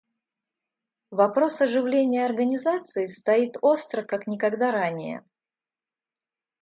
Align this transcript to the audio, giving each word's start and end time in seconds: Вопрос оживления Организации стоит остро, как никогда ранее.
Вопрос 1.11 1.61
оживления 1.61 2.25
Организации 2.25 3.05
стоит 3.05 3.57
остро, 3.61 4.01
как 4.01 4.25
никогда 4.25 4.71
ранее. 4.71 5.23